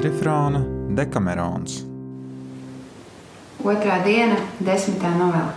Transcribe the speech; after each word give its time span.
kvadrifrāna 0.00 0.62
Dekamerons. 0.96 1.82
Otrā 3.60 3.98
diena, 4.00 4.38
desmitā 4.64 5.10
novela. 5.12 5.52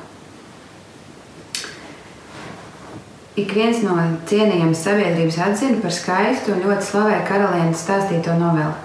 Ik 3.39 3.53
viens 3.55 3.79
no 3.85 3.95
cienījamas 4.27 4.83
sabiedrības 4.83 5.37
atzina 5.47 5.79
par 5.81 5.95
skaistu 5.95 6.51
un 6.53 6.65
ļoti 6.67 6.89
slavē 6.89 7.21
karalienes 7.29 7.85
stāstīto 7.85 8.35
novelu. 8.37 8.75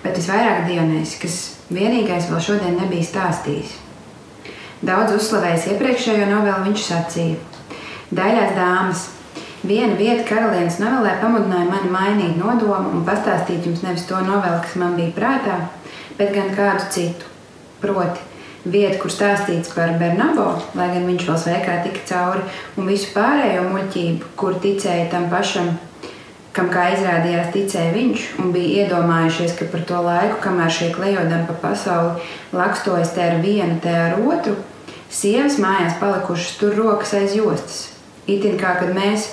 Bet 0.00 0.16
visvairāk 0.16 0.64
Dionēs, 0.70 1.18
kas 1.20 1.36
vienīgais 1.68 2.30
vēl 2.30 2.40
šodien 2.48 2.80
nebija 2.80 3.04
stāstījis. 3.04 3.76
Daudz 4.80 5.12
uzslavējis 5.18 5.68
iepriekšējo 5.74 6.30
novelu, 6.32 6.70
viņš 6.70 6.88
sacīja: 6.88 7.36
Daļās 8.16 8.56
dāmas, 8.56 9.06
viena 9.68 9.96
vieta 9.98 10.24
karalienes 10.28 10.78
novelē 10.82 11.16
pamudināja 11.20 11.68
mani 11.70 11.90
mainīt 11.92 12.38
nodomu 12.40 12.94
un 12.98 13.04
pastāstīt 13.06 13.66
jums 13.66 13.82
nevis 13.84 14.06
to 14.08 14.20
novelu, 14.24 14.60
kas 14.62 14.76
man 14.80 14.96
bija 14.98 15.14
prātā, 15.16 15.58
bet 16.18 16.32
gan 16.34 16.54
kādu 16.56 16.86
citu. 16.94 17.32
Proti, 17.80 18.22
vieta, 18.64 18.98
kur 19.00 19.12
stāstīts 19.12 19.72
par 19.74 19.96
Bernabo, 20.00 20.48
lai 20.78 20.88
gan 20.94 21.06
viņš 21.08 21.26
vēl 21.28 21.40
sveikā 21.42 21.80
tika 21.84 22.04
cauri, 22.10 22.46
un 22.76 22.88
visu 22.90 23.10
pārējo 23.14 23.66
muļķību, 23.70 24.32
kur 24.38 24.56
ticēja 24.62 25.10
tam 25.12 25.28
pašam, 25.32 25.74
kam 26.56 26.70
kā 26.72 26.86
izrādījās 26.94 27.52
ticēja 27.52 27.92
viņš, 27.92 28.28
un 28.40 28.52
bija 28.54 28.86
iedomājušies, 28.86 29.56
ka 29.58 29.68
par 29.72 29.84
to 29.88 30.00
laiku, 30.06 30.38
kamēr 30.44 30.72
šie 30.72 30.88
klejodami 30.94 31.44
pa 31.50 31.58
pasauli 31.66 32.30
lakstojas 32.56 33.12
te 33.12 33.26
ar 33.26 33.42
vienu, 33.44 33.76
te 33.84 33.92
ar 33.92 34.16
otru, 34.22 34.56
sievas 35.12 35.60
mājās 35.62 35.98
palikušas 36.00 36.56
tur 36.60 36.78
rokas 36.78 37.12
aiz 37.18 37.36
jostas. 37.36 37.82
Itin 38.26 38.56
kā 38.58 38.72
kad 38.80 38.94
mēs, 38.96 39.28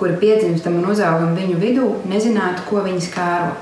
kuri 0.00 0.18
piedzimstam 0.20 0.80
un 0.80 0.90
uzaugam 0.94 1.36
viņu 1.36 1.58
vidū, 1.60 1.88
nezinātu, 2.10 2.64
ko 2.68 2.84
viņi 2.86 3.02
skāro. 3.04 3.52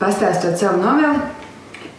Pastāstot 0.00 0.58
savu 0.58 0.80
noveli, 0.82 1.20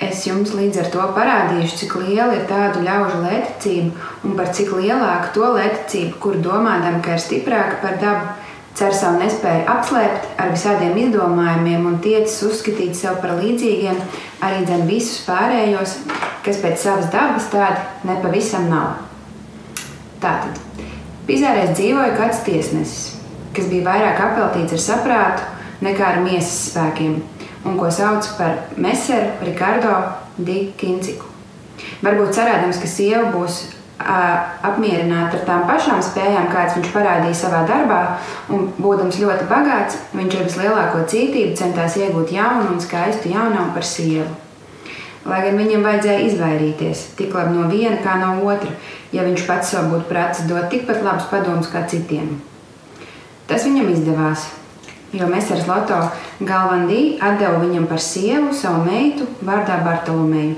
Es 0.02 0.24
jums 0.26 0.56
līdz 0.58 0.80
ar 0.82 0.88
to 0.90 1.04
parādīšu, 1.14 1.76
cik 1.84 1.92
liela 2.02 2.34
ir 2.34 2.48
tādu 2.50 2.82
ļaužu 2.82 3.20
lētcība 3.22 4.08
un 4.26 4.32
par 4.40 4.48
cik 4.50 4.72
lielāku 4.74 5.30
to 5.36 5.50
lētcību, 5.54 6.16
kur 6.24 6.40
domādam, 6.42 6.98
ka 7.06 7.14
ir 7.14 7.22
stiprāka 7.22 7.78
par 7.84 8.00
dabu, 8.02 8.32
cer 8.74 8.96
savu 8.98 9.20
nespēju 9.22 9.68
apslēpt 9.70 10.42
ar 10.42 10.50
visādiem 10.56 10.98
izdomājumiem 11.04 11.86
un 11.86 12.00
tiecas 12.02 12.40
uzskatīt 12.48 12.98
sev 12.98 13.20
par 13.22 13.36
līdzīgiem 13.44 14.02
arī 14.42 14.64
dzen 14.66 14.88
visus 14.90 15.22
pārējos, 15.28 16.00
kas 16.42 16.62
pēc 16.64 16.82
savas 16.82 17.14
dabas 17.14 17.52
tādi 17.54 18.10
nepavisam 18.10 18.72
nav. 18.74 19.04
Tātad, 20.24 20.58
Pizārēs 21.32 21.70
dzīvoja 21.78 22.12
kāds 22.18 22.42
tiesnesis, 22.44 23.04
kas 23.56 23.70
bija 23.72 23.86
vairāk 23.86 24.18
apveltīts 24.20 24.76
ar 24.76 24.82
saprātu 24.84 25.86
nekā 25.86 26.04
ar 26.04 26.18
miesas 26.26 26.58
spēkiem 26.66 27.14
un 27.64 27.78
ko 27.80 27.88
sauc 27.88 28.28
par 28.36 28.58
Messeru 28.76 29.46
Ricardo 29.48 29.94
Di 30.36 30.74
Kinciku. 30.76 31.30
Varbūt 32.04 32.36
cerēdams, 32.36 32.82
ka 32.84 32.92
sieva 32.92 33.32
būs 33.32 33.62
apmierināta 34.02 35.40
ar 35.40 35.48
tām 35.48 35.66
pašām 35.72 36.04
spējām, 36.04 36.52
kādas 36.52 36.76
viņš 36.82 36.92
parādīja 36.98 37.40
savā 37.46 37.64
darbā, 37.70 38.02
un 38.52 38.68
būdams 38.76 39.24
ļoti 39.24 39.48
bagāts, 39.48 40.02
viņš 40.12 40.36
ar 40.36 40.48
vislielāko 40.50 41.08
cītību 41.16 41.56
centās 41.56 41.96
iegūt 42.02 42.36
jaunu 42.36 42.74
un 42.74 42.84
skaistu 42.84 43.32
jaunumu 43.32 43.72
par 43.78 43.88
sievu. 43.88 44.28
Lai 45.32 45.44
gan 45.46 45.60
viņam 45.64 45.86
vajadzēja 45.86 46.28
izvairīties 46.28 47.12
tik 47.16 47.36
labi 47.38 47.54
no 47.54 47.70
viena 47.70 48.02
kā 48.02 48.18
no 48.18 48.40
otra, 48.50 48.74
ja 49.12 49.26
viņš 49.28 49.46
pats 49.48 49.74
sev 49.74 49.92
būtu 49.92 50.08
prāts 50.10 50.46
dot 50.48 50.70
tikpat 50.72 51.04
labus 51.04 51.28
padomus 51.32 51.70
kā 51.72 51.84
citiem. 51.92 52.40
Tas 53.50 53.66
viņam 53.68 53.92
izdevās, 53.92 54.46
jo 55.12 55.28
Mēsers 55.28 55.68
Loto 55.68 56.00
Galvandī 56.40 57.18
atdeva 57.20 57.60
viņam 57.60 57.88
par 57.90 58.00
sievu 58.00 58.54
savu 58.56 58.86
meitu 58.88 59.28
vārdā 59.44 59.82
Bartolomeju. 59.84 60.56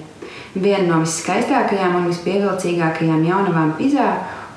Viena 0.53 0.85
no 0.85 0.99
viskaistākajām 1.01 1.97
un 1.97 2.11
vispievilcīgākajām 2.11 3.23
jaunavām 3.25 3.73
Pizā, 3.79 4.11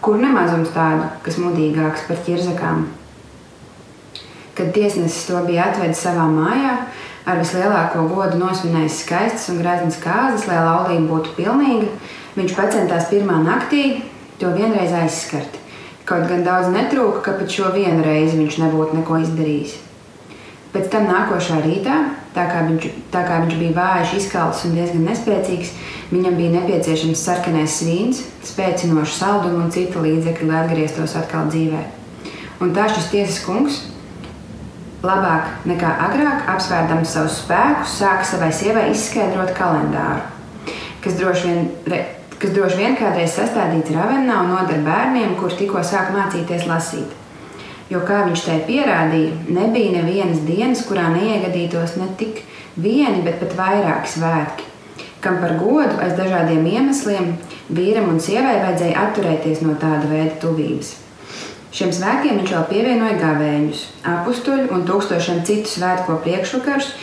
kur 0.05 0.21
nemazums 0.21 0.75
tādu, 0.75 1.09
kas 1.25 1.39
mudīgāks 1.41 2.05
par 2.09 2.21
ķirzakām. 2.27 2.85
Kad 4.57 4.73
tiesnesis 4.77 5.25
to 5.29 5.41
bija 5.49 5.71
atvedis 5.71 6.03
savā 6.05 6.29
mājā, 6.29 6.77
ar 7.27 7.41
vislielāko 7.41 8.05
godu 8.13 8.39
nosvinējis 8.41 9.01
skaistas 9.03 9.49
un 9.53 9.63
graznas 9.63 9.97
kāzas, 10.03 10.47
lai 10.49 10.61
laulība 10.61 11.09
būtu 11.15 11.33
pilnīga, 11.41 11.89
viņš 12.37 12.57
pacentās 12.57 13.09
pirmā 13.11 13.41
naktī 13.45 14.03
to 14.41 14.53
vienreiz 14.53 14.93
aizskart. 14.93 15.63
Kaut 16.07 16.29
gan 16.31 16.45
daudz 16.47 16.71
netrūka, 16.71 17.25
ka 17.25 17.35
pat 17.41 17.51
šo 17.51 17.73
vienu 17.75 18.05
reizi 18.05 18.39
viņš 18.39 18.61
nebūtu 18.63 19.01
neko 19.01 19.19
izdarījis. 19.25 19.75
Pēc 20.77 20.91
tam 20.93 21.09
nākošā 21.09 21.63
rītā, 21.65 21.97
tā 22.37 22.45
kā 22.51 22.61
viņš, 22.69 22.87
tā 23.11 23.23
kā 23.27 23.41
viņš 23.43 23.57
bija 23.59 23.75
vājš, 23.79 24.13
izkalts 24.21 24.67
un 24.69 24.77
diezgan 24.77 25.07
nespēcīgs, 25.09 25.73
viņam 26.13 26.37
bija 26.37 26.53
nepieciešams 26.59 27.23
sarkanais 27.27 27.79
svīns, 27.81 28.21
spēcinošs 28.45 29.17
saldumu 29.23 29.65
un 29.65 29.73
cita 29.75 30.03
līdzekļi, 30.05 30.49
lai 30.51 30.63
atgrieztos 30.63 31.17
atkal 31.19 31.49
dzīvē. 31.49 31.81
Un 32.61 32.75
tā 32.77 32.87
šis 32.93 33.09
tiesas 33.15 33.41
kungs, 33.47 33.81
labāk 35.07 35.67
nekā 35.69 35.95
agrāk, 36.07 36.45
apsvērdams 36.55 37.17
savus 37.17 37.41
spēkus, 37.41 37.97
sāka 38.03 38.29
savai 38.29 38.53
sievai 38.55 38.91
izskaidrot 38.93 39.57
kalendāru, 39.57 40.23
kas 41.05 41.19
droši 41.19 41.49
vien, 41.49 41.67
kas 42.41 42.53
droši 42.57 42.81
vien 42.81 42.97
kādreiz 42.99 43.37
sastādīts 43.37 43.95
Ravenā 43.95 44.43
un 44.43 44.53
noder 44.55 44.83
bērniem, 44.85 45.37
kur 45.41 45.55
tikko 45.57 45.83
sāk 45.85 46.13
mācīties 46.15 46.67
lasīt. 46.69 47.15
Jo, 47.91 48.01
kā 48.03 48.25
viņš 48.27 48.45
tai 48.49 48.57
pierādīja, 48.67 49.35
nebija 49.55 50.01
nevienas 50.01 50.43
dienas, 50.47 50.83
kurā 50.89 51.07
neiegadītos 51.15 51.95
ne 52.01 52.09
tik 52.19 52.43
vieni, 52.75 53.23
bet 53.23 53.39
pat 53.41 53.55
vairāki 53.59 54.11
svētki, 54.17 54.67
kam 55.23 55.39
par 55.43 55.55
godu 55.61 55.95
aiz 56.03 56.17
dažādiem 56.19 56.67
iemesliem 56.67 57.37
vīram 57.71 58.11
un 58.11 58.23
sievai 58.23 58.59
vajadzēja 58.65 59.07
atturēties 59.07 59.63
no 59.63 59.77
tāda 59.81 60.11
veida 60.11 60.35
tuvības. 60.43 60.97
Šiem 61.77 61.93
svētkiem 61.93 62.41
viņš 62.41 62.53
vēl 62.55 62.67
pievienoja 62.71 63.17
gavēņus, 63.21 63.81
apstuļu 64.09 64.71
un 64.73 64.85
tūkstošiem 64.89 65.43
citu 65.47 65.71
svētko 65.71 66.19
priekšvakarus, 66.25 66.95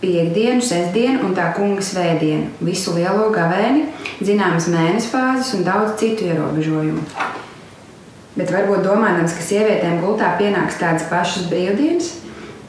piekdienu, 0.00 0.60
sestdienu 0.62 1.24
un 1.26 1.34
tā 1.36 1.50
kunga 1.56 1.84
svētdienu, 1.84 2.50
visu 2.64 2.94
lielo 2.96 3.30
gavēni, 3.34 3.86
zināmas 4.20 4.68
mēnesis 4.72 5.10
fāzes 5.12 5.54
un 5.56 5.64
daudz 5.66 5.96
citu 6.00 6.28
ierobežojumu. 6.28 7.04
Bet 8.36 8.52
varbūt 8.52 8.84
domājams, 8.84 9.32
ka 9.32 9.44
sievietēm 9.44 10.02
gultā 10.02 10.34
pienāks 10.36 10.76
tādas 10.80 11.06
pašas 11.08 11.46
brīvdienas, 11.48 12.10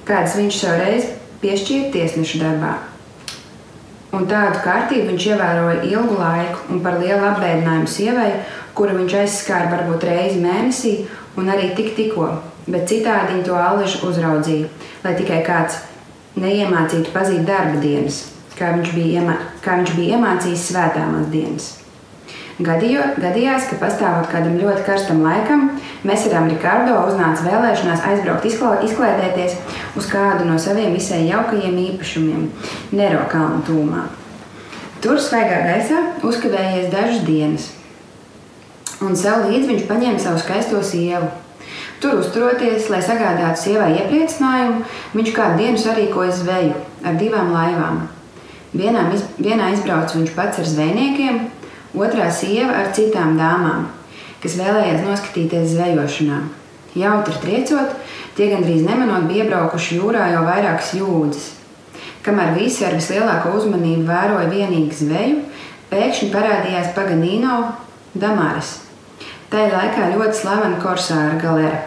kādas 0.07 0.37
viņš 0.39 0.59
savreiz 0.61 1.09
piešķīra 1.41 1.91
tiesneša 1.95 2.39
darbā. 2.45 2.77
Un 4.15 4.23
tādu 4.29 4.61
kārtību 4.63 5.09
viņš 5.11 5.25
ievēroja 5.33 5.81
ilgu 5.89 6.15
laiku, 6.15 6.61
un 6.71 6.79
par 6.85 6.95
lielu 7.01 7.25
apbēdinājumu 7.27 7.91
sievai, 7.91 8.29
kuru 8.77 8.95
viņš 9.01 9.17
aizskāra 9.19 9.67
varbūt 9.73 10.07
reizi 10.07 10.39
mēnesī, 10.39 10.93
un 11.37 11.51
arī 11.51 11.73
tik 11.75 11.91
tikko, 11.97 12.29
bet 12.71 12.87
citādi 12.87 13.35
viņa 13.35 13.45
to 13.49 13.59
allaži 13.59 13.99
uzraudzīja, 14.07 14.71
lai 15.03 15.13
tikai 15.19 15.43
kāds 15.43 15.81
neiemācītu 16.41 17.13
pazīt 17.13 17.43
darba 17.47 17.81
dienas, 17.81 18.23
kā 18.57 18.73
viņš 18.77 18.93
bija, 18.95 19.21
iemā, 19.21 19.35
kā 19.65 19.81
viņš 19.81 19.97
bija 19.97 20.17
iemācījis 20.17 20.69
svētāmās 20.71 21.27
dienas. 21.33 21.73
Gadījo, 22.57 23.03
gadījās, 23.21 23.67
ka 23.69 23.75
pastāvot 23.77 24.31
kādam 24.31 24.55
ļoti 24.57 24.81
karstam 24.87 25.19
laikam, 25.21 25.67
Mēsarām 26.07 26.47
Rikārdo 26.49 26.95
uznāca 27.05 27.43
vēlēšanās 27.45 28.01
aizbraukt 28.09 28.47
izklaidēties 28.49 29.57
uz 29.97 30.07
kādu 30.09 30.45
no 30.47 30.57
saviem 30.61 30.95
visai 30.97 31.27
jaukajiem 31.27 31.77
īpašumiem- 31.83 32.47
Nero 32.97 33.25
kalnu 33.29 33.61
tūmā. 33.67 34.07
Tur 35.01 35.21
svaigā 35.21 35.59
gaisā 35.67 35.99
uzkavējies 36.25 36.89
dažas 36.89 37.21
dienas, 37.25 37.67
un 39.01 39.15
sev 39.15 39.45
līdzi 39.45 39.69
viņš 39.69 39.83
paņēma 39.89 40.19
savu 40.19 40.39
skaisto 40.41 40.81
sievu. 40.81 41.29
Tur 41.97 42.19
uzturoties, 42.21 42.91
lai 42.93 42.99
sagādātu 43.01 43.63
sievai 43.63 43.95
iepriecinājumu, 43.97 44.83
viņš 45.17 45.31
kādu 45.33 45.63
dienu 45.63 45.81
sarīkoja 45.81 46.35
zveju 46.37 46.75
ar 47.01 47.17
divām 47.17 47.49
laivām. 47.55 48.03
Vienā, 48.77 49.07
vienā 49.41 49.71
izbrauca 49.73 50.19
viņš 50.19 50.35
pats 50.35 50.61
ar 50.61 50.69
zvejniekiem, 50.69 51.39
otrā 51.97 52.29
sieva 52.29 52.75
ar 52.83 52.91
citām 52.93 53.33
dāmām, 53.39 53.87
kas 54.43 54.59
vēlējās 54.59 55.05
noskatīties 55.07 55.73
zvejošanā. 55.73 56.39
Jautri 56.97 57.41
triecot, 57.41 57.97
tie 58.37 58.51
gandrīz 58.53 58.85
nemanot 58.85 59.25
bija 59.29 59.47
iebraukuši 59.47 59.97
jūrā 59.97 60.29
jau 60.35 60.45
vairākas 60.45 60.93
jūdzes. 60.97 61.51
Kamēr 62.25 62.53
visi 62.57 62.85
ar 62.85 62.97
vislielāko 62.97 63.55
uzmanību 63.57 64.05
vēroja 64.05 64.49
vienīgi 64.51 65.01
zveju, 65.01 65.45
pēkšņi 65.89 66.33
parādījās 66.33 66.93
Paganīno 66.97 67.61
Damaris. 68.13 68.86
Tā 69.47 69.61
ir 69.63 69.71
laikā 69.71 70.09
ļoti 70.11 70.35
slavena 70.35 70.79
korsāra 70.83 71.37
galera. 71.39 71.77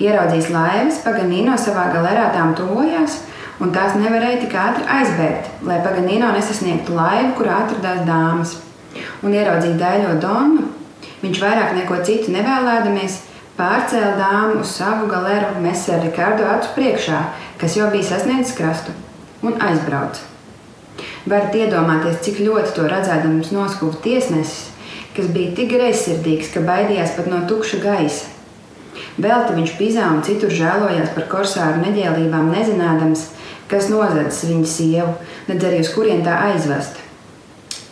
Ieraudzījis 0.00 0.46
laivas, 0.52 1.00
Paganīno 1.04 1.56
savā 1.60 1.90
galerā 1.92 2.30
tām 2.32 2.54
tuvojās, 2.56 3.18
un 3.60 3.72
tās 3.72 3.96
nevarēja 4.00 4.38
tik 4.42 4.54
ātri 4.56 4.84
aizbēgt, 4.94 5.50
lai 5.68 5.82
Paganīno 5.84 6.30
nesasniegtu 6.32 6.96
laivu, 6.96 7.34
kurā 7.36 7.58
atradās 7.64 8.00
dāmas 8.08 8.54
un 9.24 9.34
ieraudzīt 9.36 9.76
daļo 9.80 10.14
Donu, 10.22 10.66
viņš 11.20 11.40
vairāk 11.42 11.74
neko 11.76 11.98
citu 12.06 12.32
nevēlēdamies, 12.32 13.18
pārcēla 13.56 14.14
dāmu 14.16 14.62
uz 14.62 14.72
savu 14.78 15.08
galeru 15.10 15.60
Messer 15.64 16.00
Ricardo 16.04 16.48
acu 16.52 16.72
priekšā, 16.76 17.20
kas 17.60 17.76
jau 17.76 17.90
bija 17.92 18.08
sasniedzis 18.08 18.56
krastu, 18.56 18.96
un 19.44 19.56
aizbrauca. 19.68 20.24
Varat 21.28 21.56
iedomāties, 21.58 22.22
cik 22.24 22.40
ļoti 22.44 22.72
to 22.76 22.88
redzēdams 22.88 23.52
noskūpa 23.52 24.00
tiesnesis, 24.04 24.70
kas 25.16 25.28
bija 25.32 25.54
tik 25.56 25.70
greizsirdīgs, 25.72 26.52
ka 26.54 26.62
baidījās 26.66 27.14
pat 27.16 27.30
no 27.32 27.42
tukša 27.48 27.80
gaisa. 27.82 28.32
Velti 29.16 29.56
viņš 29.56 29.72
pizā 29.78 30.10
un 30.12 30.22
citur 30.24 30.52
žēlojās 30.52 31.12
par 31.16 31.26
korsāru 31.30 31.80
neģēlībām, 31.84 32.52
nezinādams, 32.52 33.26
kas 33.70 33.88
nozadzis 33.92 34.44
viņa 34.50 34.70
sievu, 34.70 35.12
nedz 35.48 35.66
arī 35.66 35.82
uz 35.84 35.92
kurien 35.94 36.24
tā 36.24 36.36
aizvest. 36.50 37.00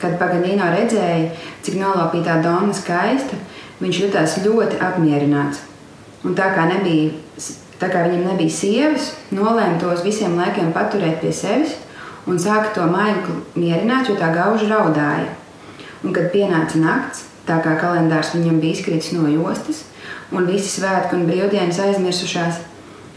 Kad 0.00 0.18
Paganīno 0.20 0.68
redzēja, 0.74 1.30
cik 1.64 1.78
nolaupītā 1.80 2.40
doma 2.44 2.74
skaista, 2.76 3.38
viņš 3.80 4.00
jutās 4.04 4.36
ļoti 4.44 4.80
apmierināts. 4.84 5.62
Un 6.24 6.36
tā 6.36 6.50
kā, 6.56 6.66
nebija, 6.68 7.12
tā 7.80 7.88
kā 7.92 8.04
viņam 8.06 8.28
nebija 8.30 8.52
sievas, 8.52 9.12
nolēma 9.32 9.80
tos 9.80 10.04
visiem 10.04 10.36
laikiem 10.40 10.72
paturēt 10.76 11.20
pie 11.24 11.32
sevis 11.36 11.78
un 12.28 12.40
sāka 12.40 12.72
to 12.76 12.84
maigi 12.88 13.34
mierināt, 13.56 14.08
jo 14.08 14.16
tā 14.20 14.30
gauži 14.32 14.68
raudāja. 14.70 15.32
Un, 16.04 16.12
kad 16.12 16.28
pienāca 16.34 16.80
nakts, 16.80 17.24
tā 17.48 17.56
kā 17.64 17.78
kalendārs 17.80 18.34
viņam 18.36 18.60
bija 18.60 18.76
izkritis 18.76 19.14
no 19.16 19.24
jostas, 19.32 19.84
un 20.32 20.44
visi 20.48 20.68
svētki 20.68 21.16
un 21.16 21.24
brīvdienas 21.28 21.80
aizmirsušās, 21.80 22.60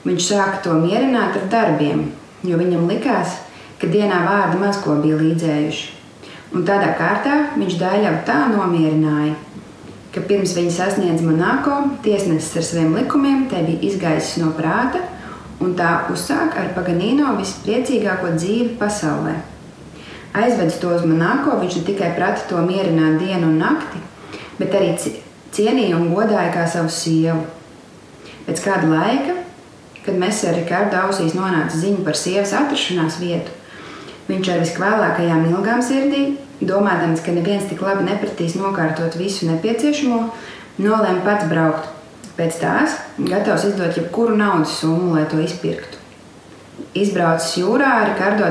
viņš 0.07 0.29
sāka 0.29 0.61
to 0.63 0.77
mierināt 0.79 1.35
ar 1.35 1.49
darbiem, 1.51 2.07
jo 2.47 2.59
viņam 2.59 2.87
likās, 2.87 3.41
ka 3.81 3.89
dienā 3.91 4.23
vārdi 4.23 4.61
maz 4.61 4.79
ko 4.83 4.95
bija 5.03 5.19
līdzējuši. 5.19 5.93
Un 6.55 6.63
tādā 6.67 6.93
kārtā 6.95 7.35
viņš 7.57 7.75
daļavu 7.81 8.23
tā 8.27 8.37
nomierināja, 8.53 9.35
ka 10.15 10.23
pirms 10.29 10.55
viņa 10.55 10.73
sasniedz 10.77 11.25
Monako, 11.25 11.81
tiesnesis 12.05 12.55
ar 12.55 12.65
saviem 12.69 12.95
likumiem 12.95 13.45
te 13.51 13.59
bija 13.67 13.83
izgaisis 13.91 14.39
no 14.41 14.53
prāta, 14.55 15.03
un 15.59 15.75
tā 15.77 15.91
uzsāka 16.13 16.63
ar 16.63 16.73
Paganīno 16.77 17.35
vispriecīgāko 17.41 18.31
dzīvi 18.37 18.77
pasaulē. 18.79 19.35
Aizvedis 20.37 20.77
to 20.81 20.93
uz 20.93 21.05
Monako, 21.07 21.57
viņš 21.63 21.79
ne 21.79 21.87
tikai 21.89 22.13
prata 22.17 22.45
to 22.49 22.61
mierināt 22.65 23.17
dienu 23.23 23.49
un 23.49 23.57
nakti, 23.61 24.03
bet 24.59 24.75
arī 24.77 24.93
cienīja 25.55 25.97
un 25.97 26.11
godāja 26.13 26.53
kā 26.53 26.67
savu 26.69 26.93
sievu. 26.93 27.43
Pēc 28.47 28.63
kāda 28.63 28.87
laika 28.91 29.37
Kad 30.07 30.15
mēs 30.15 30.37
ar 30.47 30.53
Rikārdu 30.55 30.95
ausīs 31.01 31.33
nonāca 31.35 31.75
ziņa 31.75 32.05
par 32.05 32.15
sievas 32.15 32.53
atrašanās 32.55 33.17
vietu, 33.19 33.51
viņš 34.29 34.49
ar 34.53 34.61
viskvēlākajām 34.61 35.49
ilgām 35.49 35.81
sirdī, 35.83 36.21
domādams, 36.63 37.19
ka 37.25 37.33
neviens 37.35 37.67
tik 37.67 37.83
labi 37.83 38.05
nepratīs 38.07 38.55
nokārtot 38.55 39.17
visu 39.19 39.49
nepieciešamo, 39.49 40.21
nolēma 40.79 41.25
pats 41.25 41.49
braukt. 41.51 41.91
Pēc 42.37 42.61
tās 42.61 42.95
gatavs 43.19 43.65
izdot 43.67 43.99
jebkuru 43.99 44.37
naudas 44.39 44.77
summu, 44.79 45.11
lai 45.17 45.25
to 45.27 45.41
izpirktu. 45.43 45.99
Izbraucis 46.95 47.57
jūrā, 47.59 47.91
Rikārdo 48.13 48.47